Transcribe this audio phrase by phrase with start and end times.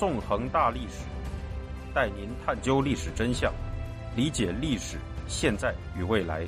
[0.00, 1.04] 纵横大历史，
[1.94, 3.52] 带您探究历史真相，
[4.16, 4.96] 理解历史
[5.28, 6.46] 现在与未来。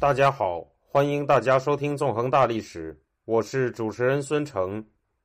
[0.00, 2.94] 大家好，欢迎大家收听《纵横大历史》，
[3.26, 4.82] 我是主持人孙成。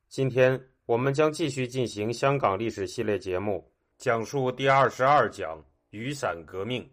[0.10, 3.66] 今天我们将继续进行香港历史系列节目，
[3.98, 6.86] 讲述第二十二讲雨伞革命。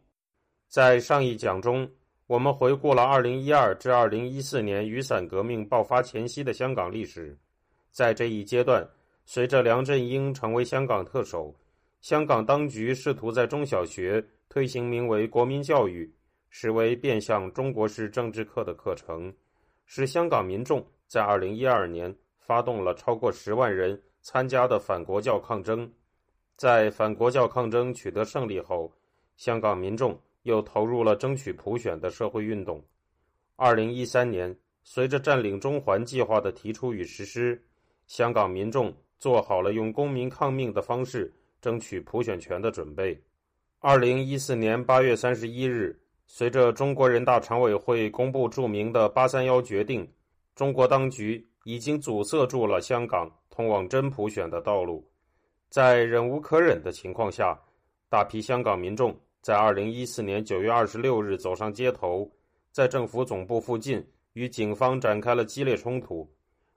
[0.68, 1.90] 在上一讲中，
[2.30, 7.36] 我们回顾了二零一二至二零一四年雨伞革命爆发前夕的香港历史。
[7.90, 8.88] 在这一阶段，
[9.24, 11.52] 随着梁振英成为香港特首，
[12.00, 16.08] 香港当局试图在中小学推行名为“国民教育”，
[16.50, 19.34] 实为变相中国式政治课的课程，
[19.84, 25.92] 使香港民众在二零一二年发动了超过十万人参加的反国教抗争。
[26.54, 28.92] 在反国教抗争取得胜利后，
[29.36, 30.16] 香港民众。
[30.42, 32.82] 又投入了争取普选的社会运动。
[33.56, 37.62] 二零一三年，随着占领中环计划的提出与实施，
[38.06, 43.22] 香港民众做好了用公民抗命的方式争取普选权的准备。
[43.80, 50.10] 二零一四年八月三十一日，随着中国人大常委会公布著名的“八三幺”决定，
[50.54, 55.06] 中国当局已经阻塞住了香港通往真普选的道路。
[55.68, 57.58] 在忍无可忍的情况下，
[58.08, 59.14] 大批香港民众。
[59.42, 62.30] 在二零一四年九月二十六日，走上街头，
[62.72, 66.30] 在政府总部附近与警方展开了激烈冲突，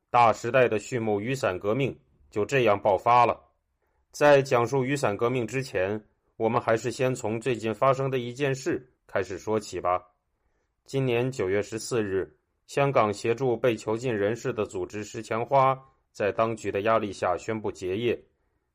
[0.09, 1.93] 大时代的序幕——雨伞革命
[2.31, 3.37] 就这样爆发了。
[4.11, 6.01] 在讲述雨伞革命之前，
[6.37, 10.01] 我们还是先从最近发生的一件事开始说起吧。
[10.85, 12.33] 今年九月十四日，
[12.65, 15.77] 香港协助被囚禁人士的组织“石墙花”
[16.13, 18.17] 在当局的压力下宣布结业。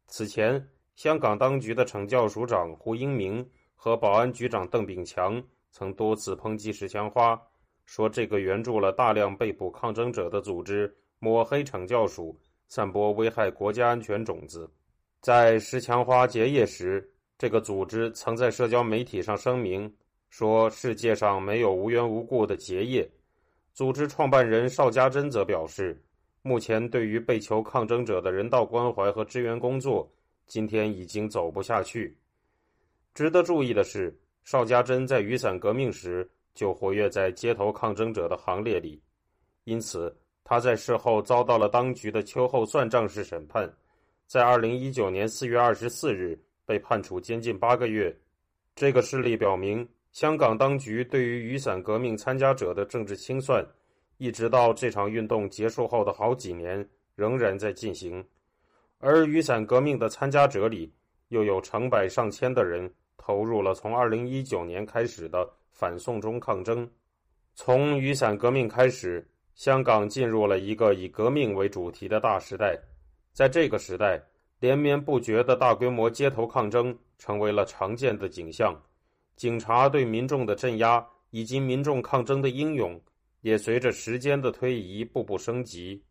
[0.09, 3.48] 此前，香港当局的惩教署长胡英明。
[3.81, 5.41] 和保安局长邓炳强
[5.71, 7.41] 曾多次抨击石墙花，
[7.87, 12.37] 说这个援助了大量被捕抗争者的组织抹黑惩教署，
[12.67, 14.69] 散播危害国家安全种子。
[15.21, 19.91] 在石墙花结业时，这个组织曾在社交媒体上声明
[20.28, 23.09] 说：“世界上没有无缘无故的结业。”
[23.72, 26.03] 组织创办人邵家珍则表示，
[26.43, 30.11] 目前对于被囚抗争者的人道关怀和支援工作，
[30.49, 32.17] 今天已经走不下去。
[33.14, 39.02] 值得注意的是，邵家珍在雨伞革命时就活跃在街头抗争者的行列里，
[39.64, 43.70] 因此他在事后遭到了当局的秋后算账式审判，
[44.26, 48.16] 在二零一九年四月二十四日被判处监禁八个月。
[48.74, 53.66] 这个事例表明，香港当局对于雨伞革命参加者的政治清算，
[54.16, 58.25] 一直到这场运动结束后的好几年仍然在进行，
[58.98, 60.92] 而雨伞革命的参加者里
[61.28, 62.93] 又有成百上千的人。
[63.21, 66.89] 投入了从二零一九年开始的反送中抗争。
[67.55, 72.78] 从雨伞革命开始，香港进入了一个以革命为主题的大时代。
[73.34, 74.22] 在这个时代，
[74.61, 78.75] 连绵不绝的大规模街头抗争成为了常见的景象。
[79.37, 82.99] 警察对民众的镇压以及民众抗争的英勇，
[83.43, 86.03] 也随着时间的推移步步升级。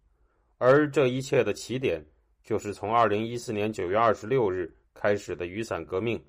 [0.59, 2.05] 而这一切的起点，
[2.43, 6.19] 就是从二零一四年九月二十六日开始的雨伞革命。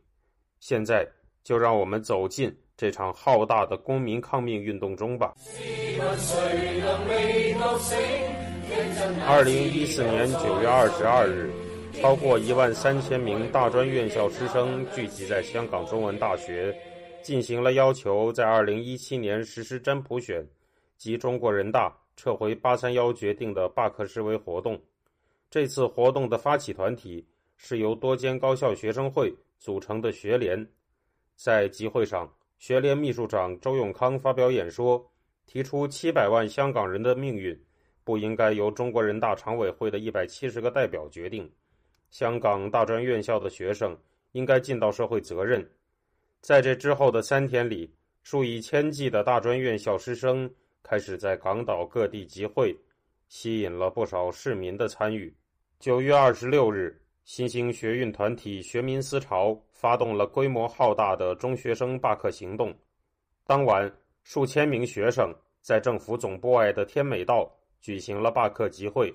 [0.61, 1.09] 现在
[1.43, 5.35] 就让我们走进这场浩大的公民抗命运动中吧。
[9.27, 11.51] 二零一四年九月二十二日，
[12.01, 16.77] 超过一万三千名大专院校师生聚集在香港中文大学，
[17.23, 20.47] 进行了要求在二零一七年实施真普选
[20.97, 24.81] 及中国人大撤回八三幺决定的罢课示威活动。
[25.51, 27.27] 这次活动的发起团体
[27.59, 29.31] 是由多间高校学生会。
[29.61, 30.65] 组成的学联，
[31.35, 35.05] 在集会上，学联秘书长周永康发表演说，
[35.47, 37.61] 提出七百万香港人的命运
[38.05, 41.51] 不应该由中国人大常委会的一百七十个代表决定，
[42.09, 43.99] 香港大专院校的学生
[44.31, 45.69] 应该尽到社会责任。
[46.41, 47.93] 在这之后的三天里，
[48.23, 50.49] 数以千计的大专院校师生
[50.85, 52.79] 开始在港岛各地集会，
[53.27, 55.35] 吸引了不少市民的参与。
[55.81, 56.97] 九月二十六日。
[57.29, 62.75] 新兴学运团体学民思潮发动了规模浩大的中学生罢课行动。
[63.45, 63.93] 当晚，
[64.23, 65.31] 数千名学生
[65.61, 67.47] 在政府总部外的天美道
[67.83, 69.15] 举行了罢课集会。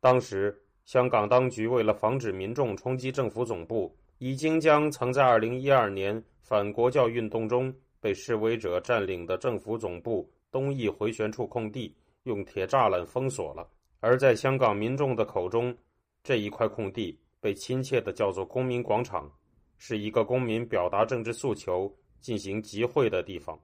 [0.00, 0.54] 当时，
[0.84, 13.66] 香港当局为了防止民众冲击政府总部，已经将曾在2012年反国教运动中被示威者占领的政府总部东翼回旋处空地用铁栅栏封锁了。
[14.00, 15.74] 而在香港民众的口中，
[16.22, 17.18] 这一块空地。
[17.40, 19.30] 被亲切地叫做公民广场，
[19.78, 23.58] 是一个公民表达政治诉求、进行集会的地方。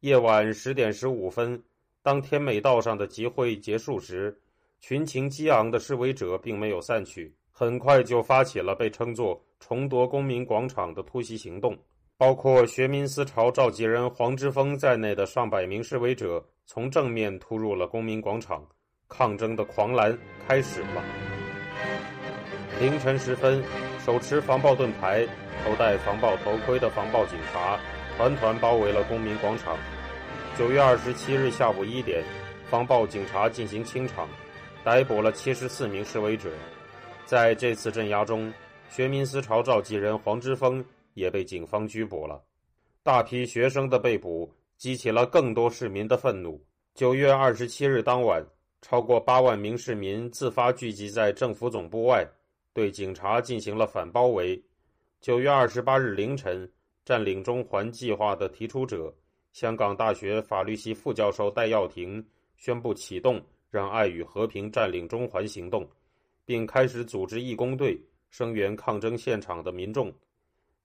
[0.00, 1.62] 夜晚十点十五分，
[2.02, 4.40] 当天美道上的集会结束时，
[4.80, 11.76] 群情激昂的示威者并没有散去，很快就发起了被称作“重夺公民广场”的突袭行动。
[12.16, 18.62] 包括学民思潮召集人黄之锋在内的上百名示威者从正面突入了公民广场，
[19.08, 21.29] 抗争的狂澜开始了。
[22.80, 23.62] 凌晨时分，
[24.06, 25.26] 手持防暴盾牌、
[25.62, 27.78] 头戴防暴头盔的防暴警察
[28.16, 29.76] 团团包围了公民广场。
[30.56, 32.24] 九月二十七日下午一点，
[32.70, 34.26] 防暴警察进行清场，
[34.82, 36.48] 逮捕了七十四名示威者。
[37.26, 38.50] 在这次镇压中，
[38.88, 40.84] 学民思潮召集人黄之锋。
[41.14, 42.40] 也被警方拘捕了。
[43.02, 46.64] 大批学生的被捕激起了更多市民的愤怒。
[46.94, 48.42] 九月二十七日当晚，
[48.80, 52.24] 超过八万名市民自发聚集在政府总部外，
[52.80, 54.58] 对警察进行了反包围。
[55.20, 56.66] 九月二十八日凌晨，
[57.04, 59.14] 占领中环计划的提出者、
[59.52, 63.38] 香港大学法律系副教授戴耀廷宣布启动
[63.70, 65.86] “让爱与和平占领中环”行动，
[66.46, 68.00] 并开始组织义工队
[68.30, 70.10] 声援抗争现场的民众。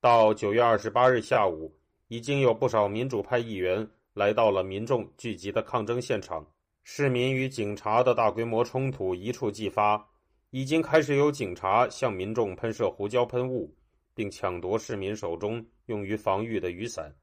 [0.02, 1.74] 到九月二十八日下午，
[2.10, 6.46] 已经有不少民主派议员来到了民众聚集的抗争现场。
[6.84, 10.06] 市民与警察的大规模冲突一触即发，
[10.56, 13.70] 已经开始有警察向民众喷射胡椒喷雾，
[14.14, 17.14] 并抢夺市民手中用于防御的雨伞。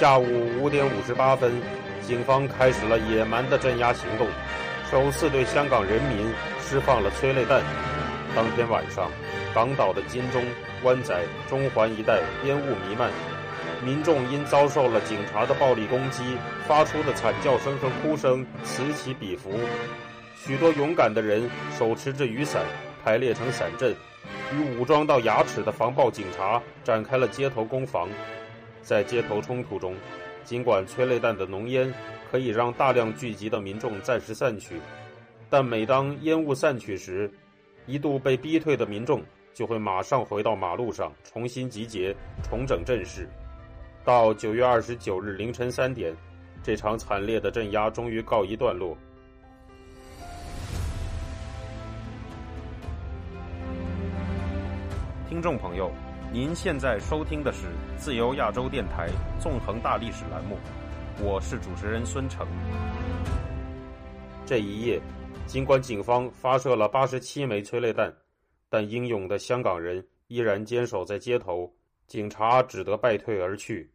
[0.00, 0.26] 下午
[0.60, 1.52] 五点五十八分，
[2.02, 4.26] 警方开始了野蛮的镇压行动，
[4.90, 6.26] 首次对香港人民
[6.58, 7.62] 释放了催泪弹。
[8.34, 9.12] 当天晚上，
[9.54, 10.44] 港岛的金钟、
[10.82, 11.16] 湾仔、
[11.48, 13.12] 中环一带烟雾弥漫，
[13.84, 16.22] 民众因遭受了警察的暴力攻击，
[16.66, 19.52] 发出的惨叫声和哭声此起彼伏。
[20.36, 21.48] 许多勇敢的人
[21.78, 22.62] 手持着雨伞，
[23.02, 23.94] 排列成伞阵，
[24.54, 28.08] 与武装到牙齿的防暴警察展开了街头攻防。
[28.82, 29.94] 在街头冲突中，
[30.44, 31.92] 尽管催泪弹的浓烟
[32.30, 34.76] 可以让大量聚集的民众暂时散去，
[35.48, 37.30] 但每当烟雾散去时，
[37.86, 39.22] 一度被逼退的民众
[39.54, 43.26] 就会马上回到马路上重新集结，重整阵势。
[44.02, 46.16] 到九月二十九日凌晨三点，
[46.62, 48.96] 这场惨烈的镇压终于告一段落。
[55.28, 55.92] 听众朋友，
[56.32, 57.66] 您现在收听的是
[57.98, 59.08] 自由亚洲电台
[59.42, 60.56] 《纵横大历史》栏目，
[61.22, 62.46] 我是主持人孙成。
[64.46, 65.00] 这一夜。
[65.46, 68.14] 尽管警方发射了八十七枚催泪弹，
[68.68, 71.68] 但英勇的香港人依然坚守在街头，
[72.10, 73.88] 警察只得败退而去。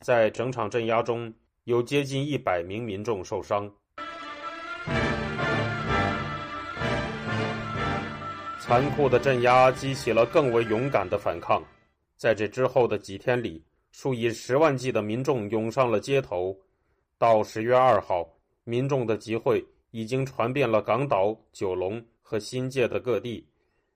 [0.00, 1.32] 在整场镇压中，
[1.62, 3.72] 有接近一百名民众受伤。
[8.58, 11.62] 残酷的镇压激起了更为勇敢的反抗。
[12.16, 16.58] 在这之后的几天里，数以十万计的民众涌上了街头。
[17.18, 18.28] 到十月二号，
[18.64, 19.64] 民众的集会。
[19.92, 23.44] 已经传遍了港岛、九龙和新界的各地，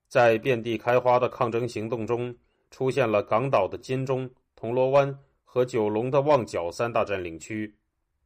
[0.08, 2.34] 在遍地开花的抗争行动中，
[2.74, 7.72] 出现了港岛的金钟、铜锣湾和九龙的旺角三大占领区。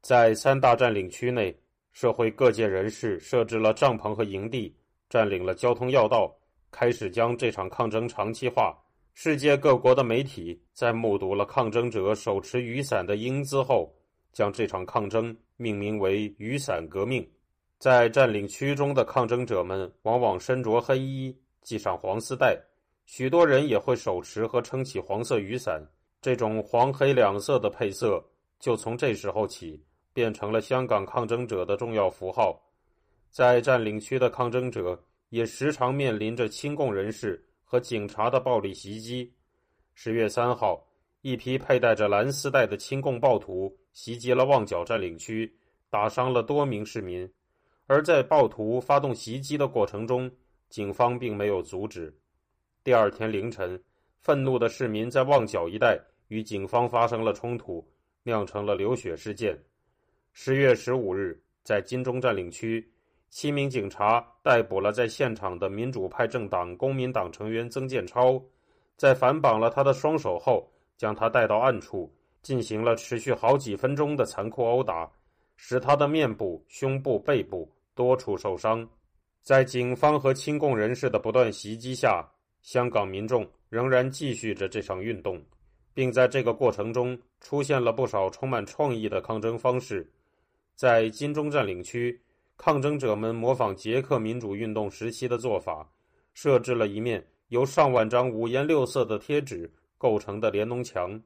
[0.01, 1.55] 在三大占领区内，
[1.93, 4.75] 社会各界人士设置了帐篷和营地，
[5.11, 6.35] 占领了交通要道，
[6.71, 8.75] 开始将这场抗争长期化。
[9.13, 13.95] 世界各国的媒体在目睹了抗争者手持雨伞的英姿后，
[14.33, 17.29] 将这场抗争命名为“雨伞革命”。
[17.79, 22.59] 在占领区中的抗争者们往往身着黑衣，系上黄丝带，
[23.09, 25.83] 许多人也会手持和撑起黄色雨伞。
[26.21, 28.23] 这种黄黑两色的配色，
[28.61, 32.63] 就从这时候起变成了香港抗争者的重要符号。
[33.31, 39.33] 在占领区的抗争者也时常面临着亲共人士和警察的暴力袭击。
[39.95, 40.87] 十月三号，
[41.23, 45.51] 一批佩戴着蓝丝带的亲共暴徒袭击了旺角占领区，
[45.89, 47.27] 打伤了多名市民。
[47.87, 50.31] 而在暴徒发动袭击的过程中，
[50.69, 52.15] 警方并没有阻止。
[52.89, 53.79] 第二天凌晨，
[54.23, 57.87] 愤怒的市民在旺角一带与警方发生了冲突，
[58.23, 59.55] 酿成了流血事件。
[60.33, 62.91] 十月十五日，在金钟占领区，
[63.29, 68.43] 七名警察逮捕了在现场的民主派政党公民党成员曾建超，
[68.97, 70.67] 在反绑了他的双手后，
[70.97, 75.07] 将他带到暗处，进行了持续好几分钟的残酷殴打，
[75.57, 77.71] 使他的面部、胸部、背部。
[77.95, 78.89] 多处受伤，
[79.43, 82.27] 在警方和亲共人士的不断袭击下，
[82.69, 85.43] 香港民众仍然继续着这场运动，
[85.95, 90.07] 并在这个过程中出现了不少充满创意的抗争方式。
[90.75, 92.21] 在金钟占领区，
[92.59, 95.91] 抗争者们模仿捷克民主运动时期的做法，
[96.35, 101.19] 设置了一面由上万张五颜六色的贴纸构成的连农墙。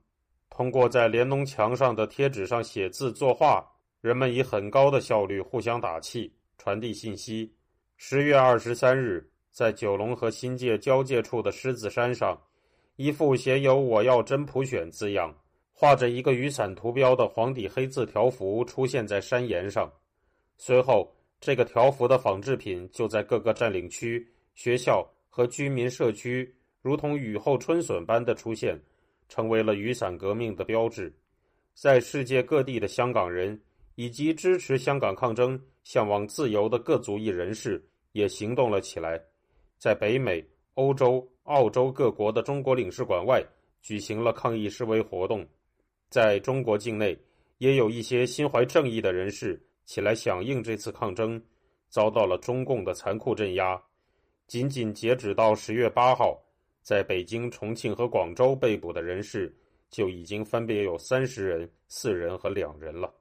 [0.48, 3.68] 通过在联农墙上的贴纸上写字作画，
[4.00, 7.52] 人们以很高的效率互相打气，传递信息。
[7.96, 12.40] 十月二十三日，在九龙和新界交界处的狮子山上，
[12.96, 15.32] 一幅写有“我要真普选”字样、
[15.72, 19.92] 画着一个雨伞图标的黄底黑字条幅出现在山岩上。
[20.56, 28.80] 随后，这个条幅的仿制品就在各个占领区、学校和居民社区，如同雨后春笋般的出现。
[29.28, 31.10] 成为了雨伞革命的标志，
[31.72, 33.58] 在世界各地的香港人
[33.94, 37.82] 以及支持香港抗争、向往自由的各族裔人士
[38.12, 39.18] 也行动了起来，
[39.82, 40.40] 在北美、
[40.74, 43.44] 欧洲、澳洲各国的中国领事馆外
[43.80, 45.44] 举行了抗议示威活动。
[46.08, 47.18] 在中国境内，
[47.58, 51.42] 也有一些心怀正义的人士起来响应这次抗争，
[51.88, 53.76] 遭到了中共的残酷镇压。
[54.46, 56.40] 仅仅截止到十月八号。
[56.80, 59.52] 在北京、重庆和广州被捕的人士
[59.90, 63.12] 就已经分别有三十人、四人和两人了。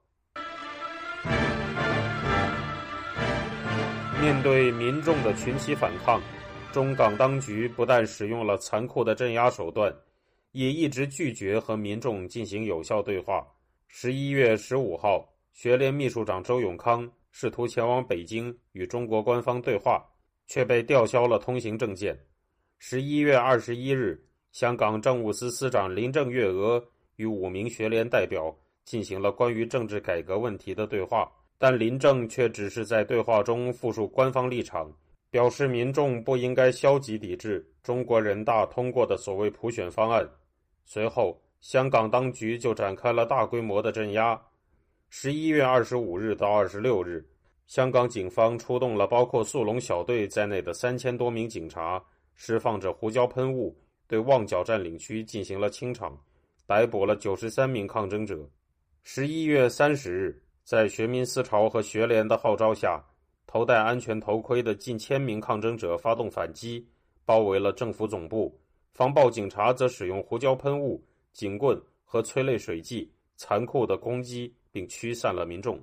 [4.20, 6.22] 面对民众的群起反抗，
[6.72, 9.94] 中港当局不但使用了残酷的镇压手段，
[10.54, 13.46] 也一直拒绝和民众进行有效对话。
[13.90, 20.02] 十一月十五号，学联秘书长周永康试图前往北京与中国官方对话，
[20.48, 22.18] 却被吊销了通行证件。
[22.80, 24.24] 十一月二十一日，
[24.54, 26.82] 香港政务司司长林郑月娥
[27.18, 34.90] 与五名学联代表进行了关于政治改革问题的对话，但林郑却只是在对话中复述官方立场，
[35.32, 40.30] 表示民众不应该消极抵制中国人大通过的所谓普选方案。
[40.86, 44.40] 随后，香港当局就展开了大规模的镇压。
[45.10, 47.26] 十一月二十五日到二十六日，
[47.66, 52.04] 香港警方出动了包括速龙小队在内的三千多名警察。
[52.34, 56.20] 释放着胡椒喷雾，对旺角占领区进行了清场，
[56.66, 58.50] 逮捕了九十三名抗争者。
[59.04, 63.04] 十一月三十日，在学民思潮和学联的号召下，
[63.52, 66.88] 头戴安全头盔的近千名抗争者发动反击，
[67.26, 68.58] 包围了政府总部。
[68.94, 71.04] 防暴警察则使用胡椒喷雾、
[71.34, 75.78] 警棍和催泪水剂，残酷地攻击并驱散了民众。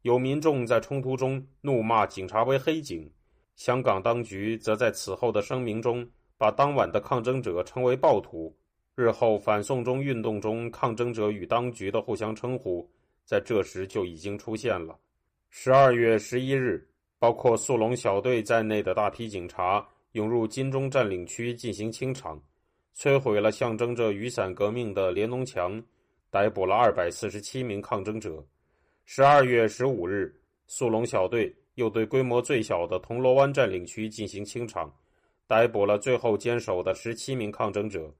[0.00, 3.08] 有民众在冲突中怒骂警察为黑警。
[3.54, 6.04] 香港当局则在此后的声明中，
[6.36, 8.52] 把当晚的抗争者称为暴徒。
[8.96, 12.90] 日后反送中运动中，抗争者与当局的互相称呼，
[13.24, 14.98] 在这时就已经出现了。
[15.50, 16.84] 十二月十一日，
[17.22, 22.42] 包括速龙小队在内的大批警察涌入金钟占领区进行清场，
[22.96, 25.80] 摧毁了象征着雨伞革命的联农墙，
[26.32, 28.44] 逮捕了二百四十七名抗争者。
[29.04, 30.34] 十二月十五日，
[30.66, 31.54] 速龙小队。
[31.76, 34.92] 又对规模最小的铜锣湾占领区进行清场，
[35.46, 38.12] 逮捕了最后坚守的十七名抗争者。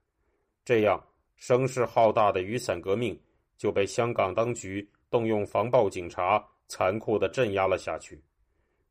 [0.64, 1.02] 这样，
[1.35, 3.18] 声势浩大的雨伞革命
[3.59, 8.23] 就被香港当局动用防暴警察残酷地镇压了下去。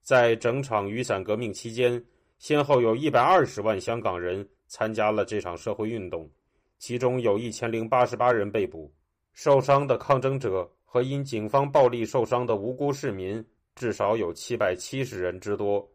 [0.01, 2.03] 在整场雨伞革命期间，
[2.37, 6.29] 先后有一百二十万香港人参加了这场社会运动，
[6.77, 8.93] 其中有一千零八十八人被捕。
[9.33, 13.43] 受伤的抗争者和因警方暴力受伤的无辜市民。
[13.73, 15.89] 至少有七百七十人之多。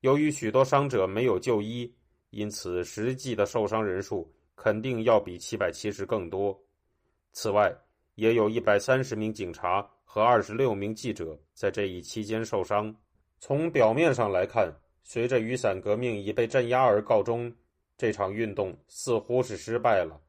[0.00, 1.94] 由于许多伤者没有就医，
[2.30, 6.58] 因此实际的受伤人数肯定要比七百七十更多。
[7.32, 7.72] 此外，
[8.14, 12.92] 也有一百三十名警察和二十六名记者在这一期间受伤。
[13.40, 14.70] 从表面上来看，
[15.02, 17.50] 随着雨伞革命已被镇压而告终，
[17.96, 20.20] 这场运动似乎是失败了。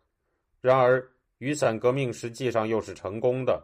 [0.62, 1.06] 然而，
[1.40, 3.62] 雨伞革命实际上又是成功的。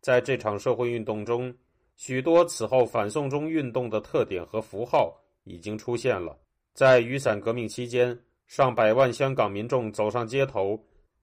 [0.00, 1.52] 在这场社会运动中，
[1.96, 6.38] 许多此后反送中运动的特点和符号已经出现了。
[6.72, 10.78] 在雨伞革命期间，上百万香港民众走上街头，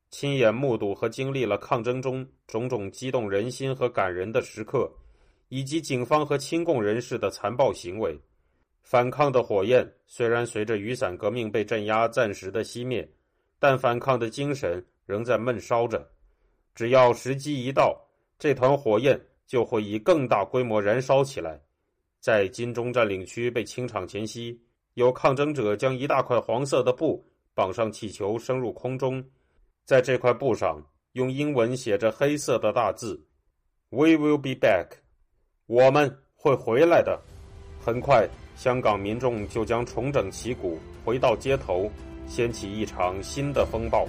[0.09, 4.91] 亲眼目睹和经历了抗争中种种激动人心和感人的时刻，
[5.51, 8.19] 以及警方和亲共人士的残暴行为。
[8.81, 13.07] 反抗的火焰虽然随着雨伞革命被镇压暂时的熄灭，
[13.59, 16.09] 但反抗的精神仍在闷烧着。
[16.73, 17.95] 只要时机一到，
[18.39, 19.21] 这团火焰。
[19.47, 21.59] 就会以更大规模燃烧起来。
[22.21, 24.57] 在金钟占领区被清场前夕，
[24.93, 27.21] 有抗争者将一大块黄色的布
[27.53, 29.21] 绑上气球，升入空中。
[29.83, 30.81] 在这块布上，
[31.11, 33.21] 用英文写着黑色的大字
[33.89, 34.87] ：“We will be back。”
[35.67, 37.19] 我们会回来的。
[37.83, 41.89] 很快，香港民众就将重整旗鼓，回到街头，
[42.27, 44.07] 掀起一场新的风暴。